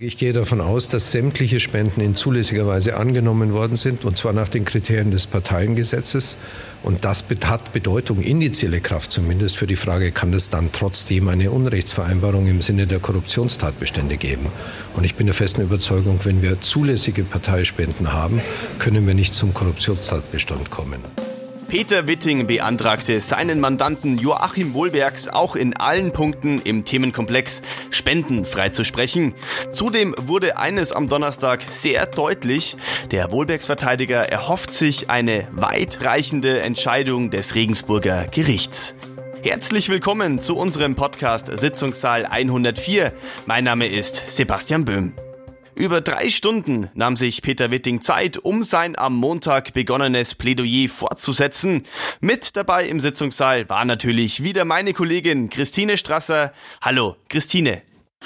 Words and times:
Ich 0.00 0.18
gehe 0.18 0.32
davon 0.32 0.60
aus, 0.60 0.88
dass 0.88 1.12
sämtliche 1.12 1.60
Spenden 1.60 2.00
in 2.00 2.16
zulässiger 2.16 2.66
Weise 2.66 2.96
angenommen 2.96 3.52
worden 3.52 3.76
sind, 3.76 4.04
und 4.04 4.16
zwar 4.16 4.32
nach 4.32 4.48
den 4.48 4.64
Kriterien 4.64 5.12
des 5.12 5.28
Parteiengesetzes. 5.28 6.36
Und 6.82 7.04
das 7.04 7.24
hat 7.44 7.72
Bedeutung, 7.72 8.20
initiale 8.20 8.80
Kraft 8.80 9.12
zumindest, 9.12 9.56
für 9.56 9.68
die 9.68 9.76
Frage, 9.76 10.10
kann 10.10 10.34
es 10.34 10.50
dann 10.50 10.72
trotzdem 10.72 11.28
eine 11.28 11.52
Unrechtsvereinbarung 11.52 12.48
im 12.48 12.60
Sinne 12.60 12.88
der 12.88 12.98
Korruptionstatbestände 12.98 14.16
geben? 14.16 14.46
Und 14.96 15.04
ich 15.04 15.14
bin 15.14 15.26
der 15.26 15.34
festen 15.34 15.62
Überzeugung, 15.62 16.18
wenn 16.24 16.42
wir 16.42 16.60
zulässige 16.60 17.22
Parteispenden 17.22 18.12
haben, 18.12 18.40
können 18.80 19.06
wir 19.06 19.14
nicht 19.14 19.32
zum 19.32 19.54
Korruptionstatbestand 19.54 20.70
kommen. 20.70 21.04
Peter 21.74 22.06
Witting 22.06 22.46
beantragte 22.46 23.20
seinen 23.20 23.58
Mandanten 23.58 24.16
Joachim 24.16 24.74
Wohlbergs 24.74 25.26
auch 25.26 25.56
in 25.56 25.76
allen 25.76 26.12
Punkten 26.12 26.60
im 26.60 26.84
Themenkomplex 26.84 27.62
Spenden 27.90 28.44
freizusprechen. 28.44 29.34
Zudem 29.72 30.14
wurde 30.16 30.56
eines 30.56 30.92
am 30.92 31.08
Donnerstag 31.08 31.64
sehr 31.72 32.06
deutlich. 32.06 32.76
Der 33.10 33.32
Wohlbergs-Verteidiger 33.32 34.20
erhofft 34.20 34.72
sich 34.72 35.10
eine 35.10 35.48
weitreichende 35.50 36.60
Entscheidung 36.60 37.30
des 37.30 37.56
Regensburger 37.56 38.28
Gerichts. 38.28 38.94
Herzlich 39.42 39.88
willkommen 39.88 40.38
zu 40.38 40.54
unserem 40.54 40.94
Podcast 40.94 41.50
Sitzungssaal 41.58 42.24
104. 42.24 43.12
Mein 43.46 43.64
Name 43.64 43.88
ist 43.88 44.30
Sebastian 44.30 44.84
Böhm. 44.84 45.12
Über 45.76 46.00
drei 46.00 46.30
Stunden 46.30 46.88
nahm 46.94 47.16
sich 47.16 47.42
Peter 47.42 47.70
Witting 47.70 48.00
Zeit, 48.00 48.38
um 48.38 48.62
sein 48.62 48.96
am 48.96 49.16
Montag 49.16 49.72
begonnenes 49.72 50.34
Plädoyer 50.36 50.88
fortzusetzen. 50.88 51.82
Mit 52.20 52.56
dabei 52.56 52.86
im 52.86 53.00
Sitzungssaal 53.00 53.68
war 53.68 53.84
natürlich 53.84 54.42
wieder 54.42 54.64
meine 54.64 54.92
Kollegin 54.92 55.50
Christine 55.50 55.98
Strasser. 55.98 56.52
Hallo, 56.80 57.16
Christine. 57.28 57.82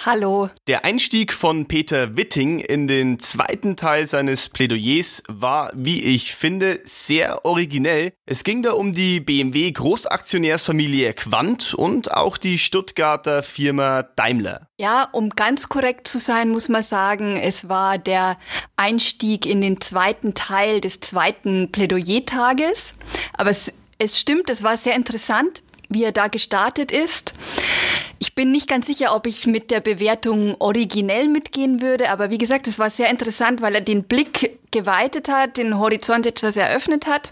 Hallo. 0.07 0.49
Der 0.69 0.85
Einstieg 0.85 1.33
von 1.33 1.67
Peter 1.67 2.17
Witting 2.17 2.61
in 2.61 2.87
den 2.87 3.19
zweiten 3.19 3.75
Teil 3.75 4.07
seines 4.07 4.49
Plädoyers 4.49 5.25
war, 5.27 5.73
wie 5.75 6.15
ich 6.15 6.37
finde, 6.37 6.81
sehr 6.85 7.45
originell. 7.45 8.13
Es 8.25 8.45
ging 8.45 8.63
da 8.63 8.73
um 8.73 8.95
die 8.95 9.19
BMW 9.19 9.73
Großaktionärsfamilie 9.73 11.15
Quant 11.15 11.75
und 11.75 12.13
auch 12.13 12.37
die 12.37 12.59
Stuttgarter 12.59 13.43
Firma 13.43 14.05
Daimler. 14.05 14.69
Ja, 14.79 15.09
um 15.11 15.31
ganz 15.31 15.69
korrekt 15.69 16.07
zu 16.07 16.19
sein, 16.19 16.51
muss 16.51 16.69
man 16.69 16.85
sagen, 16.85 17.37
es 17.37 17.69
war 17.69 17.99
der 17.99 18.39
Einstieg 18.77 19.47
in 19.47 19.61
den 19.61 19.81
zweiten 19.81 20.35
Teil 20.35 20.81
des 20.81 21.01
zweiten 21.01 21.73
Plädoyertages. 21.73 22.95
Aber 23.33 23.51
es, 23.51 23.73
es 23.99 24.17
stimmt, 24.17 24.49
es 24.49 24.63
war 24.63 24.77
sehr 24.77 24.95
interessant 24.95 25.65
wie 25.89 26.05
er 26.05 26.13
da 26.13 26.29
gestartet 26.29 26.93
ist. 26.93 27.35
Ich 28.19 28.35
bin 28.35 28.51
nicht 28.51 28.69
ganz 28.69 28.87
sicher, 28.87 29.15
ob 29.15 29.27
ich 29.27 29.47
mit 29.47 29.71
der 29.71 29.81
Bewertung 29.81 30.57
originell 30.59 31.29
mitgehen 31.29 31.81
würde, 31.81 32.11
aber 32.11 32.31
wie 32.31 32.39
gesagt, 32.39 32.67
es 32.67 32.79
war 32.79 32.91
sehr 32.91 33.11
interessant, 33.11 33.63
weil 33.63 33.75
er 33.75 33.81
den 33.81 34.05
Blick 34.05 34.59
geweitet 34.71 35.29
hat, 35.29 35.57
den 35.57 35.79
Horizont 35.79 36.27
etwas 36.27 36.57
eröffnet 36.57 37.07
hat. 37.07 37.31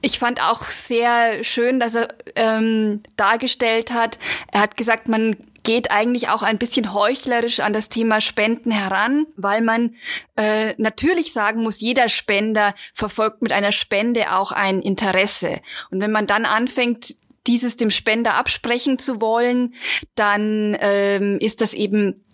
Ich 0.00 0.18
fand 0.18 0.40
auch 0.42 0.62
sehr 0.62 1.42
schön, 1.42 1.80
dass 1.80 1.94
er 1.94 2.08
ähm, 2.36 3.02
dargestellt 3.16 3.92
hat. 3.92 4.18
Er 4.52 4.60
hat 4.60 4.76
gesagt, 4.76 5.08
man 5.08 5.36
geht 5.64 5.90
eigentlich 5.90 6.28
auch 6.28 6.42
ein 6.42 6.58
bisschen 6.58 6.94
heuchlerisch 6.94 7.60
an 7.60 7.72
das 7.72 7.88
Thema 7.88 8.20
Spenden 8.20 8.70
heran, 8.70 9.26
weil 9.36 9.60
man 9.60 9.96
äh, 10.36 10.74
natürlich 10.78 11.32
sagen 11.32 11.62
muss, 11.62 11.80
jeder 11.80 12.08
Spender 12.08 12.74
verfolgt 12.94 13.42
mit 13.42 13.52
einer 13.52 13.72
Spende 13.72 14.32
auch 14.34 14.52
ein 14.52 14.80
Interesse. 14.80 15.60
Und 15.90 16.00
wenn 16.00 16.12
man 16.12 16.26
dann 16.26 16.44
anfängt, 16.44 17.16
dieses 17.48 17.76
dem 17.76 17.90
Spender 17.90 18.34
absprechen 18.34 18.98
zu 18.98 19.20
wollen, 19.20 19.74
dann 20.14 20.76
ähm, 20.80 21.38
ist 21.40 21.60
das 21.60 21.74
eben 21.74 22.24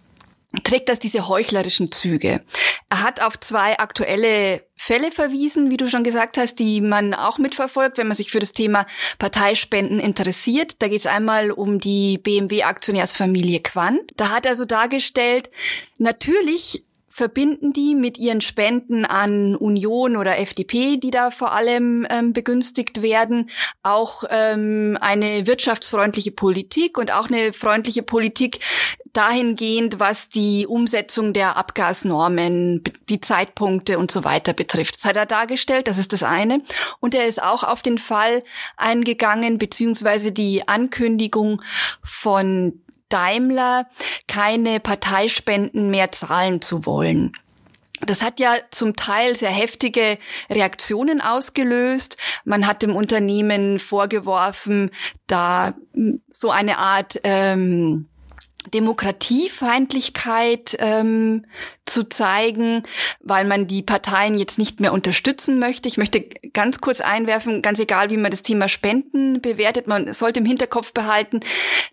trägt 0.62 0.88
das 0.88 0.98
diese 1.00 1.26
heuchlerischen 1.26 1.90
Züge. 1.90 2.42
Er 2.88 3.02
hat 3.02 3.20
auf 3.20 3.40
zwei 3.40 3.78
aktuelle 3.78 4.62
Fälle 4.76 5.10
verwiesen, 5.10 5.70
wie 5.70 5.76
du 5.76 5.88
schon 5.88 6.04
gesagt 6.04 6.38
hast, 6.38 6.60
die 6.60 6.80
man 6.80 7.14
auch 7.14 7.38
mitverfolgt, 7.38 7.98
wenn 7.98 8.06
man 8.06 8.16
sich 8.16 8.30
für 8.30 8.38
das 8.38 8.52
Thema 8.52 8.86
Parteispenden 9.18 9.98
interessiert. 9.98 10.80
Da 10.80 10.88
geht 10.88 11.00
es 11.00 11.06
einmal 11.06 11.50
um 11.50 11.80
die 11.80 12.18
BMW-Aktionärsfamilie 12.18 13.60
Quant. 13.60 14.02
Da 14.16 14.28
hat 14.28 14.46
er 14.46 14.54
so 14.54 14.64
dargestellt, 14.64 15.50
natürlich 15.98 16.84
verbinden 17.14 17.72
die 17.72 17.94
mit 17.94 18.18
ihren 18.18 18.40
Spenden 18.40 19.04
an 19.04 19.54
Union 19.54 20.16
oder 20.16 20.40
FDP, 20.40 20.96
die 20.96 21.12
da 21.12 21.30
vor 21.30 21.52
allem 21.52 22.04
ähm, 22.10 22.32
begünstigt 22.32 23.02
werden, 23.02 23.50
auch 23.84 24.24
ähm, 24.30 24.98
eine 25.00 25.46
wirtschaftsfreundliche 25.46 26.32
Politik 26.32 26.98
und 26.98 27.12
auch 27.12 27.28
eine 27.28 27.52
freundliche 27.52 28.02
Politik 28.02 28.58
dahingehend, 29.12 30.00
was 30.00 30.28
die 30.28 30.66
Umsetzung 30.66 31.32
der 31.32 31.56
Abgasnormen, 31.56 32.82
die 33.08 33.20
Zeitpunkte 33.20 34.00
und 34.00 34.10
so 34.10 34.24
weiter 34.24 34.52
betrifft. 34.52 34.96
Das 34.96 35.04
hat 35.04 35.16
er 35.16 35.26
dargestellt, 35.26 35.86
das 35.86 35.98
ist 35.98 36.12
das 36.12 36.24
eine. 36.24 36.62
Und 36.98 37.14
er 37.14 37.26
ist 37.26 37.40
auch 37.40 37.62
auf 37.62 37.80
den 37.80 37.98
Fall 37.98 38.42
eingegangen, 38.76 39.58
beziehungsweise 39.58 40.32
die 40.32 40.66
Ankündigung 40.66 41.62
von 42.02 42.83
Daimler 43.14 43.86
keine 44.26 44.80
Parteispenden 44.80 45.90
mehr 45.90 46.10
zahlen 46.10 46.60
zu 46.60 46.84
wollen. 46.84 47.30
Das 48.00 48.22
hat 48.22 48.40
ja 48.40 48.56
zum 48.70 48.96
Teil 48.96 49.36
sehr 49.36 49.52
heftige 49.52 50.18
Reaktionen 50.50 51.20
ausgelöst. 51.20 52.16
Man 52.44 52.66
hat 52.66 52.82
dem 52.82 52.96
Unternehmen 52.96 53.78
vorgeworfen, 53.78 54.90
da 55.28 55.74
so 56.30 56.50
eine 56.50 56.78
Art 56.78 57.20
ähm, 57.22 58.08
Demokratiefeindlichkeit 58.72 60.76
ähm, 60.80 61.44
zu 61.86 62.08
zeigen, 62.08 62.82
weil 63.20 63.44
man 63.44 63.66
die 63.66 63.82
Parteien 63.82 64.38
jetzt 64.38 64.58
nicht 64.58 64.80
mehr 64.80 64.92
unterstützen 64.92 65.58
möchte. 65.58 65.86
Ich 65.86 65.98
möchte 65.98 66.24
ganz 66.52 66.80
kurz 66.80 67.00
einwerfen, 67.00 67.60
ganz 67.60 67.78
egal, 67.78 68.10
wie 68.10 68.16
man 68.16 68.30
das 68.30 68.42
Thema 68.42 68.68
Spenden 68.68 69.42
bewertet, 69.42 69.86
man 69.86 70.12
sollte 70.14 70.40
im 70.40 70.46
Hinterkopf 70.46 70.92
behalten, 70.92 71.40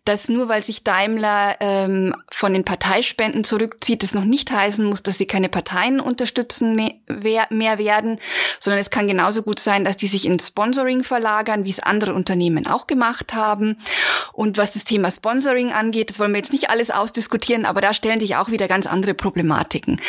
dass 0.06 0.30
nur 0.30 0.48
weil 0.48 0.64
sich 0.64 0.84
Daimler 0.84 1.58
ähm, 1.60 2.16
von 2.32 2.54
den 2.54 2.64
Parteispenden 2.64 3.44
zurückzieht, 3.44 4.02
das 4.04 4.14
noch 4.14 4.24
nicht 4.24 4.52
heißen 4.52 4.86
muss, 4.86 5.04
dass 5.04 5.18
sie 5.18 5.28
keine 5.28 5.50
Parteien 5.50 6.00
unterstützen 6.00 6.76
mehr, 6.76 7.48
mehr 7.50 7.78
werden, 7.78 8.20
sondern 8.60 8.80
es 8.80 8.90
kann 8.90 9.08
genauso 9.08 9.44
gut 9.44 9.60
sein, 9.60 9.84
dass 9.84 9.98
die 9.98 10.08
sich 10.08 10.26
in 10.26 10.40
Sponsoring 10.40 11.04
verlagern, 11.04 11.66
wie 11.66 11.70
es 11.70 11.80
andere 11.80 12.14
Unternehmen 12.14 12.66
auch 12.66 12.88
gemacht 12.88 13.34
haben. 13.34 13.78
Und 14.32 14.58
was 14.58 14.72
das 14.72 14.86
Thema 14.86 15.12
Sponsoring 15.12 15.72
angeht, 15.72 16.10
das 16.10 16.20
wollen 16.20 16.32
wir 16.32 16.40
jetzt 16.40 16.54
nicht 16.54 16.70
alles 16.70 16.92
ausdiskutieren, 16.92 17.66
aber 17.66 17.82
da 17.82 17.94
stellen 17.94 18.20
sich 18.20 18.38
auch 18.38 18.50
wieder 18.50 18.70
ganz 18.70 18.88
andere 18.88 19.14
Problematiken 19.14 19.81
Problematiken. 19.82 20.02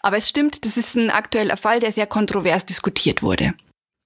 Aber 0.00 0.16
es 0.16 0.28
stimmt, 0.28 0.64
das 0.64 0.76
ist 0.76 0.96
ein 0.96 1.10
aktueller 1.10 1.56
Fall, 1.56 1.80
der 1.80 1.92
sehr 1.92 2.06
kontrovers 2.06 2.66
diskutiert 2.66 3.22
wurde. 3.22 3.54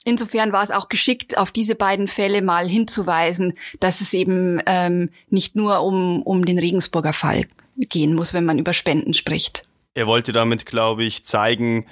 Insofern 0.05 0.53
war 0.53 0.63
es 0.63 0.71
auch 0.71 0.89
geschickt, 0.89 1.37
auf 1.37 1.51
diese 1.51 1.75
beiden 1.75 2.07
Fälle 2.07 2.41
mal 2.41 2.69
hinzuweisen, 2.69 3.55
dass 3.81 4.01
es 4.01 4.15
eben 4.15 4.61
ähm, 4.67 5.11
nicht 5.29 5.57
nur 5.57 5.83
um, 5.83 6.23
um 6.23 6.45
den 6.45 6.59
Regensburger 6.59 7.13
Fall 7.13 7.47
gehen 7.77 8.15
muss, 8.15 8.33
wenn 8.33 8.45
man 8.45 8.59
über 8.59 8.73
Spenden 8.73 9.13
spricht. 9.13 9.67
Er 9.95 10.07
wollte 10.07 10.33
damit, 10.33 10.67
glaube 10.67 11.05
ich, 11.05 11.25
zeigen, 11.25 11.87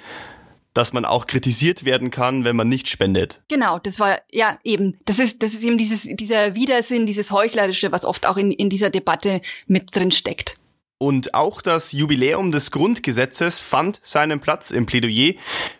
dass 0.73 0.93
man 0.93 1.05
auch 1.05 1.27
kritisiert 1.27 1.85
werden 1.85 2.09
kann, 2.09 2.45
wenn 2.45 2.55
man 2.55 2.69
nicht 2.69 2.87
spendet. 2.87 3.41
Genau, 3.49 3.77
das 3.77 3.99
war 3.99 4.21
ja 4.31 4.57
eben, 4.63 4.97
das 5.05 5.19
ist 5.19 5.43
das 5.43 5.53
ist 5.53 5.63
eben 5.63 5.77
dieses 5.77 6.03
dieser 6.03 6.55
Widersinn, 6.55 7.05
dieses 7.05 7.31
heuchlerische, 7.31 7.91
was 7.91 8.05
oft 8.05 8.25
auch 8.25 8.37
in 8.37 8.51
in 8.51 8.69
dieser 8.69 8.89
Debatte 8.89 9.41
mit 9.65 9.93
drin 9.95 10.11
steckt. 10.11 10.57
Und 10.99 11.35
auch 11.35 11.61
das 11.61 11.91
Jubiläum 11.91 12.51
des 12.51 12.71
Grundgesetzes 12.71 13.61
fand 13.61 13.99
seinen 14.01 14.39
Platz 14.39 14.71
im 14.71 14.87
Plädoyer. 14.87 15.33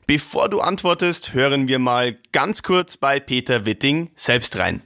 Bevor 0.05 0.47
du 0.47 0.59
antwortest, 0.59 1.33
hören 1.33 1.67
wir 1.67 1.79
mal 1.79 2.17
ganz 2.31 2.61
kurz 2.61 2.97
bei 2.97 3.19
Peter 3.19 3.65
Witting 3.65 4.11
selbst 4.15 4.57
rein. 4.57 4.83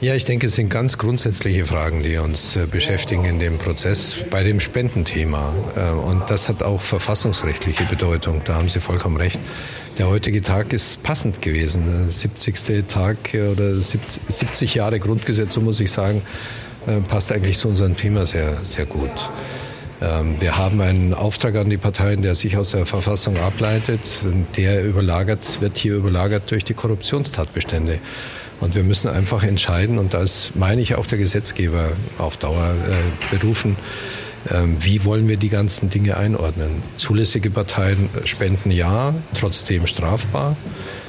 Ja, 0.00 0.14
ich 0.14 0.24
denke, 0.24 0.46
es 0.46 0.56
sind 0.56 0.68
ganz 0.68 0.98
grundsätzliche 0.98 1.64
Fragen, 1.64 2.02
die 2.02 2.18
uns 2.18 2.56
äh, 2.56 2.66
beschäftigen 2.66 3.24
in 3.24 3.38
dem 3.38 3.58
Prozess 3.58 4.14
bei 4.30 4.42
dem 4.42 4.60
Spendenthema. 4.60 5.52
Äh, 5.76 5.90
und 5.90 6.28
das 6.28 6.48
hat 6.48 6.62
auch 6.62 6.80
verfassungsrechtliche 6.80 7.84
Bedeutung. 7.84 8.42
Da 8.44 8.56
haben 8.56 8.68
Sie 8.68 8.80
vollkommen 8.80 9.16
recht. 9.16 9.40
Der 9.96 10.08
heutige 10.08 10.42
Tag 10.42 10.72
ist 10.72 11.02
passend 11.02 11.40
gewesen. 11.42 11.84
Der 11.86 12.10
70. 12.10 12.86
Tag 12.86 13.34
äh, 13.34 13.48
oder 13.48 13.74
70 13.76 14.74
Jahre 14.74 15.00
Grundgesetz, 15.00 15.54
so 15.54 15.60
muss 15.60 15.80
ich 15.80 15.90
sagen, 15.90 16.22
passt 17.08 17.32
eigentlich 17.32 17.56
zu 17.56 17.68
unserem 17.68 17.96
Thema 17.96 18.26
sehr, 18.26 18.58
sehr 18.62 18.84
gut. 18.84 19.30
Ähm, 20.04 20.36
wir 20.40 20.58
haben 20.58 20.80
einen 20.80 21.14
Auftrag 21.14 21.56
an 21.56 21.70
die 21.70 21.78
Parteien, 21.78 22.22
der 22.22 22.34
sich 22.34 22.56
aus 22.56 22.72
der 22.72 22.86
Verfassung 22.86 23.36
ableitet. 23.38 24.18
Der 24.56 24.84
überlagert, 24.84 25.60
wird 25.60 25.78
hier 25.78 25.94
überlagert 25.94 26.50
durch 26.50 26.64
die 26.64 26.74
Korruptionstatbestände. 26.74 27.98
Und 28.60 28.74
wir 28.74 28.84
müssen 28.84 29.08
einfach 29.08 29.42
entscheiden, 29.42 29.98
und 29.98 30.14
da 30.14 30.22
ist, 30.22 30.54
meine 30.54 30.80
ich, 30.80 30.94
auch 30.94 31.06
der 31.06 31.18
Gesetzgeber 31.18 31.92
auf 32.18 32.36
Dauer 32.36 32.74
äh, 32.88 33.36
berufen, 33.36 33.76
äh, 34.48 34.62
wie 34.78 35.04
wollen 35.04 35.28
wir 35.28 35.36
die 35.36 35.48
ganzen 35.48 35.90
Dinge 35.90 36.16
einordnen. 36.16 36.82
Zulässige 36.96 37.50
Parteien 37.50 38.08
spenden 38.24 38.70
ja, 38.70 39.14
trotzdem 39.38 39.86
strafbar. 39.86 40.56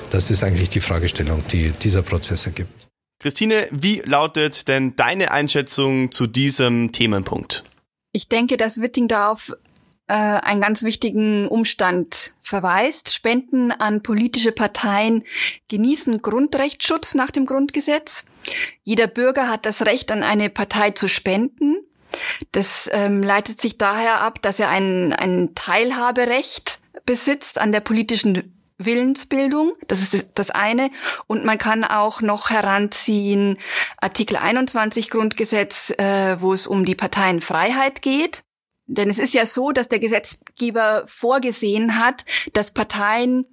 Das 0.10 0.32
ist 0.32 0.44
eigentlich 0.44 0.70
die 0.70 0.82
Fragestellung, 0.82 1.44
die 1.52 1.72
dieser 1.72 2.02
Prozess 2.02 2.46
ergibt. 2.46 2.88
Christine, 3.20 3.68
wie 3.72 4.02
lautet 4.06 4.68
denn 4.68 4.96
deine 4.96 5.32
Einschätzung 5.32 6.12
zu 6.12 6.28
diesem 6.28 6.92
Themenpunkt? 6.92 7.64
Ich 8.16 8.30
denke, 8.30 8.56
dass 8.56 8.80
Witting 8.80 9.10
da 9.10 9.30
auf 9.30 9.52
äh, 10.08 10.14
einen 10.14 10.62
ganz 10.62 10.84
wichtigen 10.84 11.50
Umstand 11.50 12.34
verweist. 12.42 13.14
Spenden 13.14 13.74
an 13.74 14.04
politische 14.04 14.54
Parteien 14.54 15.26
genießen 15.68 16.22
Grundrechtsschutz 16.22 17.14
nach 17.14 17.30
dem 17.30 17.46
Grundgesetz. 17.46 18.24
Jeder 18.84 19.08
Bürger 19.08 19.50
hat 19.50 19.66
das 19.66 19.86
Recht, 19.86 20.14
an 20.14 20.24
eine 20.24 20.50
Partei 20.50 20.92
zu 20.92 21.10
spenden. 21.10 21.76
Das 22.54 22.90
ähm, 22.94 23.22
leitet 23.22 23.60
sich 23.60 23.78
daher 23.78 24.22
ab, 24.22 24.42
dass 24.42 24.62
er 24.62 24.70
ein, 24.70 25.12
ein 25.12 25.54
Teilhaberecht 25.54 26.80
besitzt 27.06 27.60
an 27.60 27.74
der 27.74 27.82
politischen 27.82 28.55
Willensbildung, 28.78 29.74
das 29.88 30.02
ist 30.02 30.28
das 30.36 30.52
eine. 30.52 30.90
Und 31.28 31.46
man 31.46 31.58
kann 31.58 31.84
auch 31.84 32.22
noch 32.22 32.50
heranziehen 32.50 33.58
Artikel 33.98 34.38
21 34.38 35.10
Grundgesetz, 35.10 35.92
äh, 35.92 36.42
wo 36.42 36.54
es 36.54 36.68
um 36.68 36.86
die 36.86 36.96
Parteienfreiheit 36.96 38.02
geht. 38.02 38.44
Denn 38.88 39.10
es 39.10 39.18
ist 39.18 39.34
ja 39.34 39.46
so, 39.46 39.72
dass 39.72 39.88
der 39.88 40.00
Gesetzgeber 40.00 41.04
vorgesehen 41.08 41.98
hat, 41.98 42.26
dass 42.54 42.72
Parteien 42.72 43.46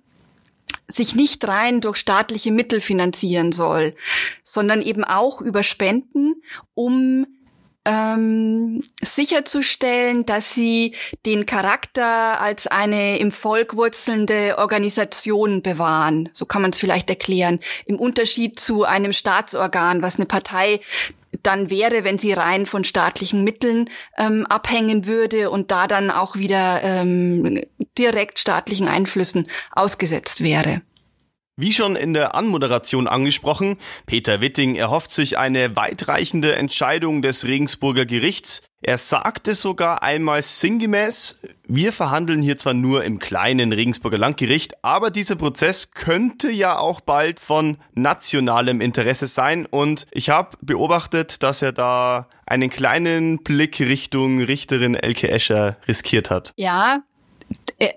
sich 0.88 1.14
nicht 1.14 1.46
rein 1.46 1.80
durch 1.80 1.96
staatliche 1.96 2.52
Mittel 2.52 2.80
finanzieren 2.80 3.52
soll, 3.52 3.94
sondern 4.42 4.82
eben 4.82 5.04
auch 5.04 5.40
über 5.40 5.62
Spenden, 5.62 6.42
um 6.74 7.26
ähm, 7.84 8.82
sicherzustellen, 9.00 10.24
dass 10.24 10.54
sie 10.54 10.94
den 11.26 11.46
Charakter 11.46 12.40
als 12.40 12.66
eine 12.66 13.18
im 13.18 13.32
Volk 13.32 13.76
wurzelnde 13.76 14.56
Organisation 14.58 15.62
bewahren. 15.62 16.28
So 16.32 16.46
kann 16.46 16.62
man 16.62 16.70
es 16.70 16.78
vielleicht 16.78 17.10
erklären. 17.10 17.58
Im 17.86 17.98
Unterschied 17.98 18.60
zu 18.60 18.84
einem 18.84 19.12
Staatsorgan, 19.12 20.02
was 20.02 20.16
eine 20.16 20.26
Partei 20.26 20.80
dann 21.42 21.70
wäre, 21.70 22.04
wenn 22.04 22.18
sie 22.18 22.32
rein 22.32 22.66
von 22.66 22.84
staatlichen 22.84 23.42
Mitteln 23.42 23.90
ähm, 24.16 24.46
abhängen 24.46 25.06
würde 25.06 25.50
und 25.50 25.70
da 25.70 25.86
dann 25.86 26.10
auch 26.10 26.36
wieder 26.36 26.82
ähm, 26.82 27.60
direkt 27.98 28.38
staatlichen 28.38 28.86
Einflüssen 28.86 29.48
ausgesetzt 29.72 30.42
wäre. 30.42 30.82
Wie 31.56 31.74
schon 31.74 31.96
in 31.96 32.14
der 32.14 32.34
Anmoderation 32.34 33.06
angesprochen, 33.06 33.76
Peter 34.06 34.40
Witting 34.40 34.74
erhofft 34.74 35.10
sich 35.10 35.36
eine 35.36 35.76
weitreichende 35.76 36.56
Entscheidung 36.56 37.20
des 37.20 37.44
Regensburger 37.44 38.06
Gerichts. 38.06 38.62
Er 38.80 38.96
sagte 38.96 39.52
sogar 39.52 40.02
einmal 40.02 40.42
sinngemäß, 40.42 41.40
wir 41.68 41.92
verhandeln 41.92 42.40
hier 42.40 42.56
zwar 42.56 42.72
nur 42.72 43.04
im 43.04 43.18
kleinen 43.18 43.74
Regensburger 43.74 44.16
Landgericht, 44.16 44.82
aber 44.82 45.10
dieser 45.10 45.36
Prozess 45.36 45.90
könnte 45.90 46.50
ja 46.50 46.78
auch 46.78 47.02
bald 47.02 47.38
von 47.38 47.76
nationalem 47.92 48.80
Interesse 48.80 49.26
sein 49.26 49.66
und 49.66 50.06
ich 50.10 50.30
habe 50.30 50.56
beobachtet, 50.62 51.42
dass 51.42 51.60
er 51.60 51.72
da 51.72 52.28
einen 52.46 52.70
kleinen 52.70 53.42
Blick 53.42 53.78
Richtung 53.78 54.40
Richterin 54.40 54.94
Elke 54.94 55.30
Escher 55.30 55.76
riskiert 55.86 56.30
hat. 56.30 56.52
Ja, 56.56 57.02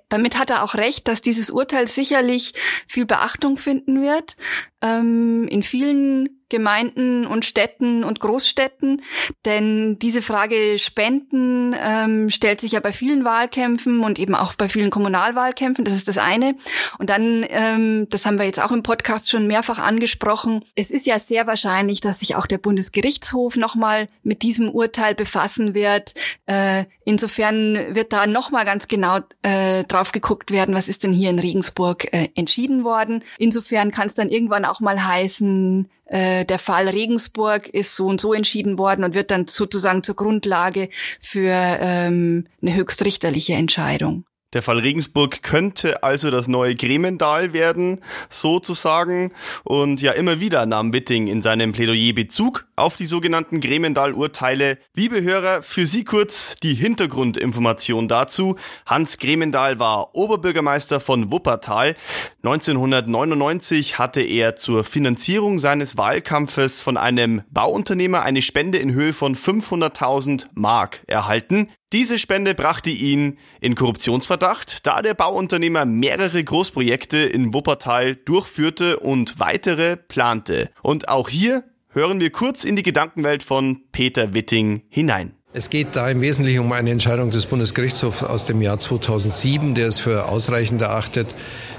damit 0.10 0.38
hat 0.38 0.50
er 0.50 0.64
auch 0.64 0.76
recht, 0.76 1.08
dass 1.08 1.22
dieses 1.22 1.50
Urteil 1.50 1.88
sicherlich 1.88 2.54
viel 2.88 3.06
Beachtung 3.06 3.58
finden 3.58 4.02
wird. 4.02 4.36
Ähm, 4.82 5.48
in 5.48 5.64
vielen 5.64 6.35
Gemeinden 6.50 7.26
und 7.26 7.44
Städten 7.44 8.04
und 8.04 8.20
Großstädten, 8.20 9.02
denn 9.46 9.98
diese 10.00 10.22
Frage 10.22 10.78
Spenden 10.78 11.76
ähm, 11.78 12.30
stellt 12.30 12.62
sich 12.62 12.74
ja 12.74 12.80
bei 12.80 12.92
vielen 12.92 13.26
Wahlkämpfen 13.26 14.02
und 14.02 14.20
eben 14.20 14.36
auch 14.36 14.54
bei 14.54 14.70
vielen 14.70 14.92
Kommunalwahlkämpfen. 14.92 15.86
Das 15.86 15.96
ist 15.96 16.08
das 16.08 16.20
eine. 16.20 16.56
Und 17.00 17.10
dann, 17.10 17.46
ähm, 17.50 18.08
das 18.10 18.26
haben 18.26 18.38
wir 18.38 18.46
jetzt 18.46 18.62
auch 18.62 18.72
im 18.72 18.84
Podcast 18.84 19.30
schon 19.30 19.48
mehrfach 19.48 19.80
angesprochen. 19.80 20.64
Es 20.76 20.92
ist 20.92 21.08
ja 21.08 21.18
sehr 21.18 21.48
wahrscheinlich, 21.48 22.00
dass 22.00 22.20
sich 22.20 22.36
auch 22.36 22.46
der 22.46 22.60
Bundesgerichtshof 22.60 23.56
nochmal 23.56 24.08
mit 24.22 24.44
diesem 24.44 24.70
Urteil 24.70 25.16
befassen 25.16 25.74
wird. 25.74 26.14
Äh, 26.46 26.86
insofern 27.06 27.96
wird 27.96 28.14
da 28.14 28.28
nochmal 28.28 28.66
ganz 28.66 28.88
genau 28.88 29.20
äh, 29.42 29.84
drauf 29.86 30.12
geguckt 30.12 30.52
werden, 30.52 30.76
was 30.76 30.88
ist 30.88 31.04
denn 31.04 31.14
hier 31.14 31.32
in 31.32 31.40
Regensburg 31.40 32.14
äh, 32.14 32.30
entschieden 32.36 32.84
worden. 32.84 33.24
Insofern 33.40 33.92
kann 33.92 34.08
es 34.08 34.14
dann 34.14 34.30
irgendwann 34.30 34.66
auch 34.66 34.80
mal 34.80 35.06
heißen, 35.06 35.90
äh, 36.06 36.46
der 36.46 36.60
Fall 36.60 36.88
Regensburg 36.88 37.68
ist 37.68 37.96
so 37.96 38.08
und 38.08 38.22
so 38.22 38.34
entschieden 38.34 38.78
worden 38.78 39.04
und 39.04 39.16
wird 39.16 39.32
dann 39.32 39.48
sozusagen 39.48 40.04
zur 40.04 40.16
Grundlage 40.16 40.90
für 41.20 41.52
ähm, 41.52 42.48
eine 42.62 42.76
höchstrichterliche 42.76 43.54
Entscheidung. 43.54 44.26
Der 44.56 44.62
Fall 44.62 44.80
Regensburg 44.80 45.44
könnte 45.44 46.02
also 46.02 46.32
das 46.32 46.48
neue 46.48 46.76
Gremendal 46.76 47.52
werden, 47.52 48.00
sozusagen. 48.30 49.34
Und 49.66 50.02
ja, 50.02 50.14
immer 50.14 50.40
wieder 50.40 50.66
nahm 50.66 50.94
Witting 50.94 51.28
in 51.28 51.42
seinem 51.42 51.74
Plädoyer 51.74 52.14
Bezug 52.14 52.66
auf 52.78 52.96
die 52.96 53.06
sogenannten 53.06 53.60
Gremendal-Urteile. 53.60 54.78
Liebe 54.96 55.22
Hörer, 55.22 55.62
für 55.62 55.86
Sie 55.86 56.06
kurz 56.06 56.56
die 56.56 56.74
Hintergrundinformation 56.74 58.08
dazu. 58.08 58.56
Hans 58.86 59.18
Gremendal 59.18 59.78
war 59.80 60.16
Oberbürgermeister 60.16 61.02
von 61.02 61.34
Wuppertal. 61.34 61.98
1999 62.46 63.98
hatte 63.98 64.22
er 64.22 64.56
zur 64.56 64.84
Finanzierung 64.84 65.58
seines 65.58 65.98
Wahlkampfes 65.98 66.80
von 66.80 66.96
einem 66.96 67.42
Bauunternehmer 67.50 68.22
eine 68.22 68.44
Spende 68.44 68.78
in 68.78 68.94
Höhe 68.94 69.14
von 69.14 69.36
500.000 69.36 70.46
Mark 70.54 71.02
erhalten. 71.08 71.70
Diese 71.92 72.20
Spende 72.20 72.54
brachte 72.54 72.92
ihn 72.92 73.40
in 73.62 73.74
Korruptionsverdacht, 73.74 74.86
da 74.86 75.02
der 75.02 75.16
Bauunternehmer 75.16 75.86
mehrere 75.86 76.44
Großprojekte 76.44 77.18
in 77.18 77.52
Wuppertal 77.52 78.16
durchführte 78.16 79.00
und 79.00 79.40
weitere 79.40 79.98
plante. 79.98 80.70
Und 80.84 81.10
auch 81.10 81.30
hier 81.30 81.64
hören 81.90 82.20
wir 82.20 82.30
kurz 82.30 82.64
in 82.64 82.76
die 82.76 82.84
Gedankenwelt 82.84 83.42
von 83.42 83.82
Peter 83.92 84.36
Witting 84.36 84.84
hinein. 84.90 85.34
Es 85.58 85.70
geht 85.70 85.96
da 85.96 86.10
im 86.10 86.20
Wesentlichen 86.20 86.60
um 86.60 86.74
eine 86.74 86.92
Entscheidung 86.92 87.32
des 87.32 87.46
Bundesgerichtshofs 87.46 88.24
aus 88.24 88.44
dem 88.44 88.62
Jahr 88.62 88.78
2007, 88.78 89.74
der 89.74 89.88
es 89.88 90.00
für 90.00 90.28
ausreichend 90.28 90.82
erachtet, 90.82 91.34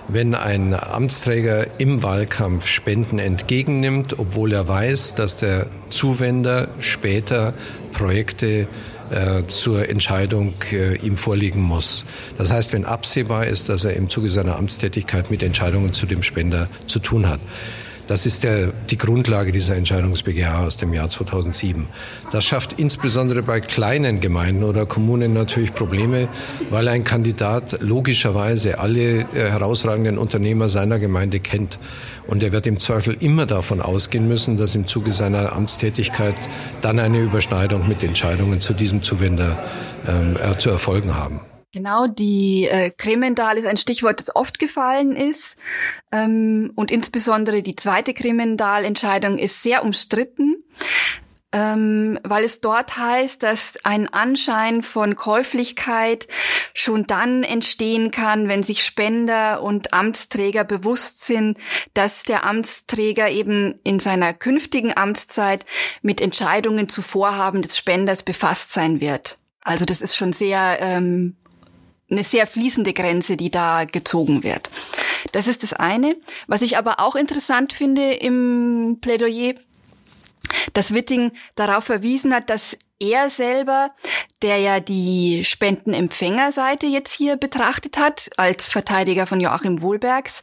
wenn 0.08 0.34
ein 0.34 0.74
Amtsträger 0.74 1.66
im 1.78 2.02
Wahlkampf 2.02 2.66
Spenden 2.66 3.18
entgegennimmt, 3.18 4.18
obwohl 4.18 4.52
er 4.52 4.68
weiß, 4.68 5.14
dass 5.14 5.36
der 5.36 5.66
Zuwender 5.90 6.68
später 6.78 7.54
Projekte 7.92 8.68
äh, 9.10 9.46
zur 9.46 9.88
Entscheidung 9.88 10.54
äh, 10.72 10.96
ihm 10.96 11.16
vorliegen 11.16 11.62
muss. 11.62 12.04
Das 12.38 12.52
heißt, 12.52 12.72
wenn 12.72 12.84
absehbar 12.84 13.46
ist, 13.46 13.68
dass 13.68 13.84
er 13.84 13.94
im 13.94 14.08
Zuge 14.08 14.30
seiner 14.30 14.56
Amtstätigkeit 14.56 15.30
mit 15.30 15.42
Entscheidungen 15.42 15.92
zu 15.92 16.06
dem 16.06 16.22
Spender 16.22 16.68
zu 16.86 16.98
tun 16.98 17.28
hat. 17.28 17.40
Das 18.06 18.24
ist 18.24 18.44
der, 18.44 18.72
die 18.88 18.98
Grundlage 18.98 19.50
dieser 19.50 19.74
Entscheidungsbegehr 19.76 20.60
aus 20.60 20.76
dem 20.76 20.92
Jahr 20.92 21.08
2007. 21.08 21.86
Das 22.30 22.44
schafft 22.44 22.74
insbesondere 22.74 23.42
bei 23.42 23.60
kleinen 23.60 24.20
Gemeinden 24.20 24.62
oder 24.62 24.86
Kommunen 24.86 25.32
natürlich 25.32 25.74
Probleme, 25.74 26.28
weil 26.70 26.86
ein 26.88 27.02
Kandidat 27.02 27.78
logischerweise 27.80 28.78
alle 28.78 29.20
äh, 29.20 29.24
herausragenden 29.32 30.18
Unternehmer 30.18 30.68
seiner 30.68 30.98
Gemeinde 30.98 31.40
kennt. 31.40 31.78
Und 32.28 32.42
er 32.42 32.52
wird 32.52 32.66
im 32.66 32.78
Zweifel 32.78 33.16
immer 33.18 33.46
davon 33.46 33.80
ausgehen 33.80 34.28
müssen, 34.28 34.56
dass 34.56 34.74
im 34.74 34.86
Zuge 34.86 35.12
seiner 35.12 35.52
Amtstätigkeit 35.52 36.36
dann 36.82 36.98
eine 36.98 37.20
Überschneidung 37.20 37.88
mit 37.88 38.02
Entscheidungen 38.02 38.60
zu 38.60 38.72
diesem 38.72 39.02
Zuwender 39.02 39.58
ähm, 40.08 40.36
äh, 40.36 40.56
zu 40.58 40.70
erfolgen 40.70 41.16
haben. 41.16 41.40
Genau, 41.76 42.06
die 42.06 42.66
äh, 42.66 42.90
Kremendal 42.90 43.58
ist 43.58 43.66
ein 43.66 43.76
Stichwort, 43.76 44.18
das 44.18 44.34
oft 44.34 44.58
gefallen 44.58 45.14
ist. 45.14 45.58
Ähm, 46.10 46.72
und 46.74 46.90
insbesondere 46.90 47.62
die 47.62 47.76
zweite 47.76 48.14
Kremendal-Entscheidung 48.14 49.36
ist 49.36 49.62
sehr 49.62 49.84
umstritten 49.84 50.64
ähm, 51.52 52.18
weil 52.22 52.44
es 52.44 52.60
dort 52.60 52.96
heißt, 52.96 53.42
dass 53.42 53.78
ein 53.84 54.12
Anschein 54.12 54.82
von 54.82 55.16
Käuflichkeit 55.16 56.28
schon 56.74 57.06
dann 57.06 57.44
entstehen 57.44 58.10
kann, 58.10 58.48
wenn 58.48 58.62
sich 58.62 58.82
Spender 58.82 59.62
und 59.62 59.94
Amtsträger 59.94 60.64
bewusst 60.64 61.24
sind, 61.24 61.56
dass 61.94 62.24
der 62.24 62.44
Amtsträger 62.44 63.30
eben 63.30 63.78
in 63.84 64.00
seiner 64.00 64.34
künftigen 64.34 64.96
Amtszeit 64.96 65.64
mit 66.02 66.20
Entscheidungen 66.20 66.88
zu 66.88 67.00
Vorhaben 67.00 67.62
des 67.62 67.78
Spenders 67.78 68.22
befasst 68.22 68.72
sein 68.72 69.00
wird. 69.00 69.38
Also 69.62 69.84
das 69.84 70.00
ist 70.00 70.16
schon 70.16 70.32
sehr 70.32 70.78
ähm, 70.80 71.36
eine 72.10 72.24
sehr 72.24 72.46
fließende 72.46 72.92
Grenze, 72.92 73.36
die 73.36 73.50
da 73.50 73.84
gezogen 73.84 74.42
wird. 74.42 74.70
Das 75.32 75.46
ist 75.46 75.62
das 75.62 75.72
eine. 75.72 76.16
Was 76.46 76.62
ich 76.62 76.78
aber 76.78 77.00
auch 77.00 77.16
interessant 77.16 77.72
finde 77.72 78.12
im 78.12 78.98
Plädoyer 79.00 79.54
dass 80.72 80.94
Witting 80.94 81.32
darauf 81.54 81.84
verwiesen 81.84 82.34
hat, 82.34 82.50
dass 82.50 82.76
er 82.98 83.28
selber, 83.28 83.90
der 84.40 84.58
ja 84.58 84.80
die 84.80 85.44
Spendenempfängerseite 85.44 86.86
jetzt 86.86 87.12
hier 87.12 87.36
betrachtet 87.36 87.98
hat, 87.98 88.30
als 88.38 88.72
Verteidiger 88.72 89.26
von 89.26 89.40
Joachim 89.40 89.82
Wohlbergs, 89.82 90.40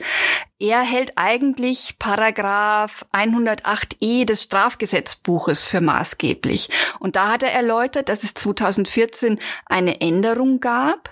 er 0.60 0.82
hält 0.82 1.13
eigentlich 1.15 1.96
Paragraph 1.98 3.05
108e 3.12 4.25
des 4.25 4.43
Strafgesetzbuches 4.43 5.63
für 5.63 5.82
maßgeblich. 5.82 6.70
Und 7.00 7.15
da 7.15 7.29
hat 7.29 7.43
er 7.43 7.53
erläutert, 7.53 8.08
dass 8.08 8.24
es 8.24 8.36
2014 8.36 9.39
eine 9.65 10.00
Änderung 10.00 10.60
gab, 10.60 11.12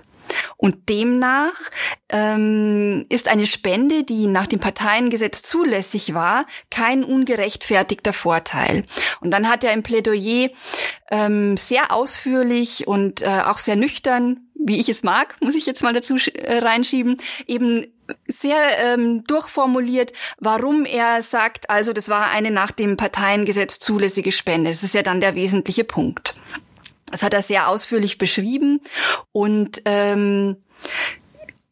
und 0.58 0.90
demnach 0.90 1.60
ähm, 2.10 3.06
ist 3.10 3.28
eine 3.28 3.46
Spende, 3.46 4.04
die 4.04 4.28
nach 4.28 4.48
dem 4.48 4.60
Parteiengesetz 4.60 5.42
zulässig 5.42 6.14
war, 6.14 6.46
kein 6.70 7.04
ungerechtfertigter 7.04 8.14
Vorteil. 8.14 8.84
Und 9.22 9.32
dann 9.32 9.50
hat 9.50 9.64
er 9.64 9.74
im 9.74 9.84
Plädoyer 9.84 10.50
ähm, 11.10 11.58
sehr 11.58 11.92
ausführlich 11.92 12.88
und 12.88 13.22
äh, 13.22 13.42
auch 13.46 13.60
sehr 13.60 13.76
nüchtern 13.76 14.48
wie 14.64 14.80
ich 14.80 14.90
es 14.90 15.04
mag, 15.04 15.36
muss 15.42 15.56
ich 15.56 15.66
jetzt 15.66 15.84
mal 15.84 15.94
dazu 15.94 16.16
äh, 16.16 16.60
reinschieben, 16.60 17.18
eben 17.48 17.88
sehr 18.28 18.58
ähm, 18.80 19.24
durchformuliert, 19.26 20.12
warum 20.38 20.86
er 20.86 21.24
sagt, 21.24 21.70
also 21.70 21.94
das 21.94 22.10
war 22.10 22.30
eine 22.30 22.52
nach 22.52 22.72
dem 22.72 22.98
Parteiengesetz 22.98 23.80
zulässige 23.80 24.32
Spende. 24.32 24.70
Das 24.70 24.84
ist 24.84 24.94
ja 24.94 25.02
dann 25.02 25.22
der 25.22 25.36
wesentliche 25.36 25.84
Punkt. 25.84 26.36
Das 27.12 27.24
hat 27.24 27.34
er 27.34 27.42
sehr 27.42 27.68
ausführlich 27.68 28.18
beschrieben 28.18 28.82
und 29.32 29.82
ähm, 29.86 30.58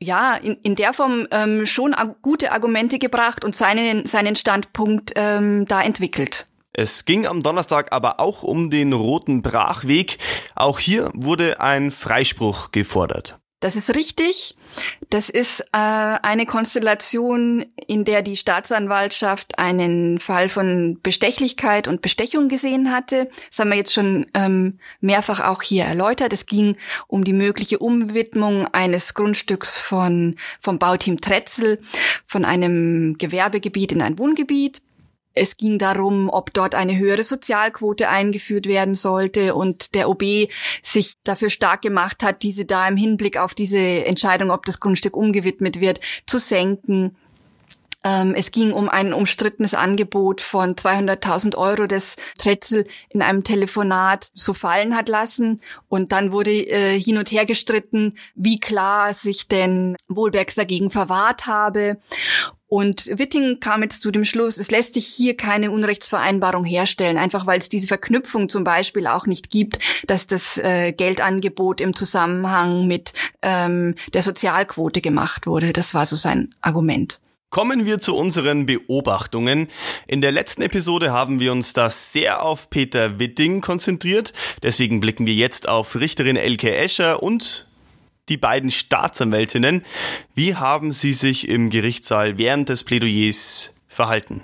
ja, 0.02 0.36
in, 0.36 0.58
in 0.64 0.76
der 0.76 0.94
Form 0.94 1.28
ähm, 1.32 1.66
schon 1.66 1.96
gute 2.22 2.52
Argumente 2.52 3.00
gebracht 3.00 3.44
und 3.44 3.56
seinen, 3.56 4.06
seinen 4.06 4.36
Standpunkt 4.36 5.14
ähm, 5.16 5.66
da 5.66 5.82
entwickelt. 5.82 6.46
Es 6.72 7.04
ging 7.04 7.26
am 7.26 7.44
Donnerstag 7.44 7.92
aber 7.92 8.20
auch 8.20 8.44
um 8.44 8.70
den 8.70 8.94
Roten 8.94 9.42
Brachweg. 9.42 10.18
Auch 10.56 10.80
hier 10.80 11.12
wurde 11.14 11.60
ein 11.60 11.92
Freispruch 11.92 12.72
gefordert. 12.72 13.39
Das 13.60 13.76
ist 13.76 13.94
richtig. 13.96 14.56
Das 15.10 15.30
ist 15.30 15.60
äh, 15.60 15.66
eine 15.74 16.46
Konstellation, 16.46 17.66
in 17.88 18.06
der 18.06 18.22
die 18.22 18.38
Staatsanwaltschaft 18.38 19.60
einen 19.60 20.20
Fall 20.20 20.48
von 20.48 21.00
Bestechlichkeit 21.04 21.88
und 21.88 22.02
Bestechung 22.02 22.48
gesehen 22.48 22.92
hatte. 22.92 23.30
Das 23.50 23.60
haben 23.60 23.70
wir 23.70 23.78
jetzt 23.78 23.94
schon 23.94 24.28
ähm, 24.34 24.80
mehrfach 25.02 25.42
auch 25.42 25.62
hier 25.62 25.84
erläutert. 25.84 26.32
Es 26.32 26.46
ging 26.46 26.78
um 27.08 27.26
die 27.26 27.34
mögliche 27.34 27.80
Umwidmung 27.80 28.66
eines 28.68 29.14
Grundstücks 29.14 29.78
von 29.78 30.38
vom 30.62 30.80
Bauteam 30.80 31.20
Tretzel 31.20 31.80
von 32.26 32.46
einem 32.46 33.18
Gewerbegebiet 33.18 33.92
in 33.92 34.02
ein 34.02 34.18
Wohngebiet. 34.18 34.82
Es 35.34 35.58
ging 35.58 35.78
darum, 35.78 36.30
ob 36.30 36.54
dort 36.54 36.76
eine 36.76 36.98
höhere 36.98 37.24
Sozialquote 37.24 38.10
eingeführt 38.10 38.66
werden 38.66 38.96
sollte 38.96 39.56
und 39.56 39.96
der 39.96 40.10
OB 40.10 40.50
sich 40.82 41.16
dafür 41.24 41.50
stark 41.50 41.82
gemacht 41.82 42.24
hat, 42.24 42.44
diese 42.44 42.66
da 42.66 42.88
im 42.88 42.98
Hinblick 42.98 43.38
auf 43.38 43.54
diese 43.54 43.80
Entscheidung, 43.80 44.52
ob 44.52 44.66
das 44.66 44.80
Grundstück 44.80 45.16
umgewidmet 45.16 45.80
wird, 45.80 46.00
zu 46.26 46.40
senken. 46.40 47.16
Ähm, 48.04 48.34
es 48.34 48.52
ging 48.52 48.72
um 48.72 48.88
ein 48.88 49.14
umstrittenes 49.14 49.74
Angebot 49.74 50.40
von 50.40 50.76
200.000 50.76 51.58
Euro, 51.58 51.86
das 51.86 52.16
Tretzel 52.38 52.88
in 53.10 53.22
einem 53.22 53.44
Telefonat 53.44 54.30
so 54.34 54.54
fallen 54.54 54.96
hat 54.96 55.10
lassen. 55.10 55.62
Und 55.90 56.12
dann 56.12 56.32
wurde 56.32 56.52
äh, 56.52 57.00
hin 57.00 57.18
und 57.18 57.32
her 57.32 57.46
gestritten, 57.46 58.18
wie 58.36 58.60
klar 58.60 59.14
sich 59.14 59.48
denn 59.48 59.98
Wohlbergs 60.08 60.56
dagegen 60.56 60.90
verwahrt 60.90 61.46
habe. 61.46 61.98
Und 62.70 63.08
Witting 63.18 63.60
kam 63.60 63.82
jetzt 63.82 64.04
zu 64.04 64.12
dem 64.12 64.24
Schluss, 64.24 64.60
es 64.60 64.70
lässt 64.70 64.94
sich 64.94 65.08
hier 65.08 65.36
keine 65.36 65.72
Unrechtsvereinbarung 65.72 66.66
herstellen, 66.66 67.18
einfach 67.18 67.48
weil 67.48 67.58
es 67.58 67.68
diese 67.68 67.88
Verknüpfung 67.88 68.48
zum 68.48 68.64
Beispiel 68.64 69.08
auch 69.08 69.26
nicht 69.26 69.50
gibt, 69.50 69.80
dass 70.06 70.28
das 70.28 70.60
äh, 70.60 70.94
Geldangebot 70.94 71.82
im 71.82 71.96
Zusammenhang 71.96 72.86
mit 72.86 73.14
ähm, 73.42 73.96
der 74.14 74.22
Sozialquote 74.22 75.02
gemacht 75.02 75.48
wurde. 75.48 75.74
Das 75.74 75.96
war 75.96 76.06
so 76.06 76.16
sein 76.16 76.54
Argument. 76.62 77.20
Kommen 77.50 77.88
wir 77.88 77.98
zu 77.98 78.16
unseren 78.16 78.68
Beobachtungen. 78.68 79.70
In 80.06 80.22
der 80.22 80.32
letzten 80.32 80.62
Episode 80.62 81.12
haben 81.12 81.40
wir 81.40 81.52
uns 81.52 81.74
da 81.74 81.90
sehr 81.90 82.44
auf 82.44 82.70
Peter 82.70 83.18
Witting 83.18 83.62
konzentriert. 83.62 84.34
Deswegen 84.62 85.00
blicken 85.00 85.26
wir 85.26 85.34
jetzt 85.34 85.68
auf 85.68 85.96
Richterin 85.96 86.36
Elke 86.36 86.76
Escher 86.76 87.24
und 87.24 87.66
die 88.30 88.38
beiden 88.38 88.72
Staatsanwältinnen. 88.72 89.84
Wie 90.36 90.56
haben 90.56 90.94
sie 90.94 91.14
sich 91.14 91.48
im 91.50 91.70
Gerichtssaal 91.70 92.38
während 92.38 92.70
des 92.70 92.84
Plädoyers 92.84 93.72
verhalten? 93.88 94.44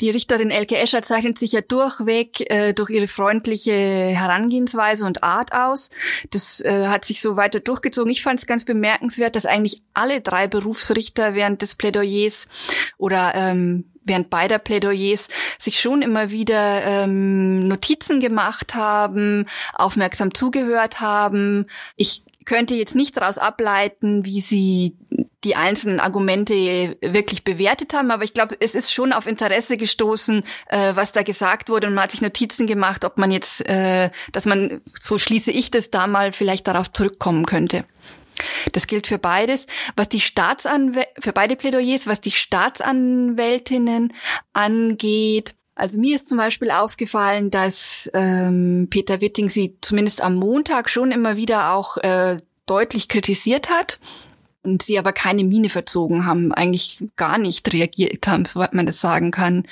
Die 0.00 0.08
Richterin 0.08 0.50
Elke 0.50 0.78
Escher 0.78 1.02
zeichnet 1.02 1.38
sich 1.38 1.52
ja 1.52 1.60
durchweg 1.60 2.50
äh, 2.50 2.72
durch 2.72 2.88
ihre 2.88 3.08
freundliche 3.08 3.72
Herangehensweise 3.72 5.04
und 5.04 5.22
Art 5.22 5.52
aus. 5.52 5.90
Das 6.30 6.62
äh, 6.62 6.86
hat 6.86 7.04
sich 7.04 7.20
so 7.20 7.36
weiter 7.36 7.60
durchgezogen. 7.60 8.10
Ich 8.10 8.22
fand 8.22 8.40
es 8.40 8.46
ganz 8.46 8.64
bemerkenswert, 8.64 9.36
dass 9.36 9.44
eigentlich 9.44 9.82
alle 9.92 10.22
drei 10.22 10.48
Berufsrichter 10.48 11.34
während 11.34 11.60
des 11.60 11.74
Plädoyers 11.74 12.48
oder 12.96 13.34
ähm, 13.34 13.84
während 14.06 14.30
beider 14.30 14.58
Plädoyers 14.58 15.28
sich 15.58 15.80
schon 15.80 16.00
immer 16.00 16.30
wieder 16.30 16.82
ähm, 16.84 17.68
Notizen 17.68 18.20
gemacht 18.20 18.74
haben, 18.74 19.46
aufmerksam 19.74 20.32
zugehört 20.32 21.00
haben. 21.00 21.66
Ich 21.96 22.22
könnte 22.46 22.74
jetzt 22.74 22.94
nicht 22.94 23.16
daraus 23.16 23.38
ableiten, 23.38 24.24
wie 24.24 24.40
sie 24.40 24.96
die 25.44 25.56
einzelnen 25.56 26.00
Argumente 26.00 26.96
wirklich 27.00 27.44
bewertet 27.44 27.92
haben, 27.94 28.10
aber 28.10 28.24
ich 28.24 28.32
glaube, 28.32 28.56
es 28.58 28.74
ist 28.74 28.92
schon 28.92 29.12
auf 29.12 29.26
Interesse 29.26 29.76
gestoßen, 29.76 30.42
äh, 30.68 30.96
was 30.96 31.12
da 31.12 31.22
gesagt 31.22 31.68
wurde 31.68 31.86
und 31.86 31.94
man 31.94 32.04
hat 32.04 32.10
sich 32.12 32.22
Notizen 32.22 32.66
gemacht, 32.66 33.04
ob 33.04 33.18
man 33.18 33.30
jetzt, 33.30 33.68
äh, 33.68 34.10
dass 34.32 34.44
man, 34.44 34.80
so 34.98 35.18
schließe 35.18 35.50
ich 35.50 35.70
das, 35.70 35.90
da 35.90 36.06
mal 36.06 36.32
vielleicht 36.32 36.66
darauf 36.66 36.90
zurückkommen 36.90 37.46
könnte. 37.46 37.84
Das 38.72 38.86
gilt 38.86 39.06
für 39.06 39.18
beides. 39.18 39.66
Was 39.96 40.08
die 40.08 40.20
Staatsanwälte, 40.20 41.10
für 41.20 41.32
beide 41.32 41.56
Plädoyers, 41.56 42.06
was 42.06 42.20
die 42.20 42.32
Staatsanwältinnen 42.32 44.12
angeht, 44.52 45.54
also 45.76 46.00
mir 46.00 46.16
ist 46.16 46.28
zum 46.28 46.38
Beispiel 46.38 46.70
aufgefallen, 46.70 47.50
dass 47.50 48.10
ähm, 48.14 48.88
Peter 48.90 49.20
Witting 49.20 49.50
sie 49.50 49.76
zumindest 49.82 50.22
am 50.22 50.36
Montag 50.36 50.88
schon 50.88 51.12
immer 51.12 51.36
wieder 51.36 51.74
auch 51.74 51.98
äh, 51.98 52.40
deutlich 52.64 53.08
kritisiert 53.08 53.68
hat 53.68 54.00
und 54.62 54.82
sie 54.82 54.98
aber 54.98 55.12
keine 55.12 55.44
Miene 55.44 55.68
verzogen 55.68 56.24
haben, 56.24 56.52
eigentlich 56.52 57.04
gar 57.16 57.36
nicht 57.36 57.72
reagiert 57.72 58.26
haben, 58.26 58.46
soweit 58.46 58.72
man 58.72 58.86
das 58.86 59.02
sagen 59.02 59.30
kann. 59.30 59.66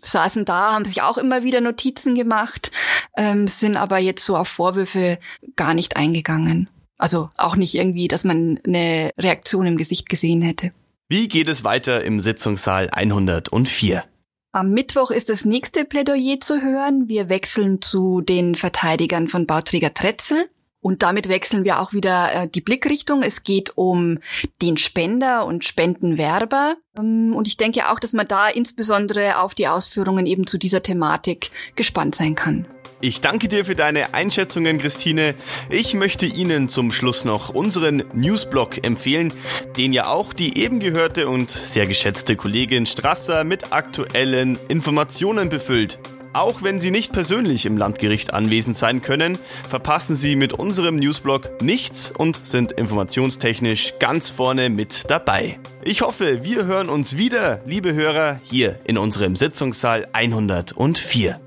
Saßen 0.00 0.44
da, 0.44 0.74
haben 0.74 0.84
sich 0.84 1.02
auch 1.02 1.18
immer 1.18 1.42
wieder 1.42 1.60
Notizen 1.60 2.14
gemacht, 2.14 2.70
ähm, 3.16 3.48
sind 3.48 3.76
aber 3.76 3.98
jetzt 3.98 4.24
so 4.24 4.36
auf 4.36 4.48
Vorwürfe 4.48 5.18
gar 5.56 5.74
nicht 5.74 5.96
eingegangen. 5.96 6.70
Also 6.98 7.30
auch 7.36 7.56
nicht 7.56 7.74
irgendwie, 7.74 8.06
dass 8.06 8.22
man 8.22 8.60
eine 8.64 9.10
Reaktion 9.18 9.66
im 9.66 9.76
Gesicht 9.76 10.08
gesehen 10.08 10.40
hätte. 10.40 10.70
Wie 11.08 11.26
geht 11.26 11.48
es 11.48 11.64
weiter 11.64 12.04
im 12.04 12.20
Sitzungssaal 12.20 12.90
104? 12.92 14.04
Am 14.50 14.70
Mittwoch 14.70 15.10
ist 15.10 15.28
das 15.28 15.44
nächste 15.44 15.84
Plädoyer 15.84 16.40
zu 16.40 16.62
hören. 16.62 17.06
Wir 17.06 17.28
wechseln 17.28 17.82
zu 17.82 18.22
den 18.22 18.54
Verteidigern 18.54 19.28
von 19.28 19.46
Bauträger 19.46 19.92
Tretzel. 19.92 20.48
Und 20.80 21.02
damit 21.02 21.28
wechseln 21.28 21.64
wir 21.64 21.80
auch 21.80 21.92
wieder 21.92 22.32
äh, 22.32 22.48
die 22.48 22.62
Blickrichtung. 22.62 23.22
Es 23.22 23.42
geht 23.42 23.76
um 23.76 24.20
den 24.62 24.78
Spender 24.78 25.44
und 25.44 25.64
Spendenwerber. 25.64 26.76
Ähm, 26.98 27.34
und 27.36 27.46
ich 27.46 27.58
denke 27.58 27.90
auch, 27.90 27.98
dass 27.98 28.14
man 28.14 28.26
da 28.26 28.48
insbesondere 28.48 29.38
auf 29.38 29.54
die 29.54 29.68
Ausführungen 29.68 30.24
eben 30.24 30.46
zu 30.46 30.56
dieser 30.56 30.82
Thematik 30.82 31.50
gespannt 31.74 32.14
sein 32.14 32.34
kann. 32.34 32.66
Ich 33.00 33.20
danke 33.20 33.46
dir 33.46 33.64
für 33.64 33.76
deine 33.76 34.12
Einschätzungen, 34.12 34.78
Christine. 34.78 35.36
Ich 35.70 35.94
möchte 35.94 36.26
Ihnen 36.26 36.68
zum 36.68 36.90
Schluss 36.90 37.24
noch 37.24 37.50
unseren 37.50 38.02
Newsblog 38.12 38.84
empfehlen, 38.84 39.32
den 39.76 39.92
ja 39.92 40.08
auch 40.08 40.32
die 40.32 40.58
eben 40.58 40.80
gehörte 40.80 41.28
und 41.28 41.48
sehr 41.48 41.86
geschätzte 41.86 42.34
Kollegin 42.34 42.86
Strasser 42.86 43.44
mit 43.44 43.72
aktuellen 43.72 44.58
Informationen 44.66 45.48
befüllt. 45.48 46.00
Auch 46.32 46.64
wenn 46.64 46.80
Sie 46.80 46.90
nicht 46.90 47.12
persönlich 47.12 47.66
im 47.66 47.76
Landgericht 47.76 48.34
anwesend 48.34 48.76
sein 48.76 49.00
können, 49.00 49.38
verpassen 49.68 50.16
Sie 50.16 50.34
mit 50.34 50.52
unserem 50.52 50.96
Newsblog 50.96 51.62
nichts 51.62 52.10
und 52.10 52.40
sind 52.48 52.72
informationstechnisch 52.72 53.94
ganz 54.00 54.28
vorne 54.30 54.70
mit 54.70 55.08
dabei. 55.08 55.60
Ich 55.84 56.02
hoffe, 56.02 56.42
wir 56.42 56.66
hören 56.66 56.88
uns 56.88 57.16
wieder, 57.16 57.62
liebe 57.64 57.94
Hörer, 57.94 58.40
hier 58.42 58.80
in 58.84 58.98
unserem 58.98 59.36
Sitzungssaal 59.36 60.08
104. 60.12 61.40